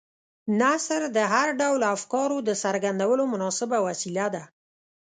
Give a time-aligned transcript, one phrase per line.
[0.59, 4.43] نثر د هر ډول افکارو د څرګندولو مناسبه وسیله ده.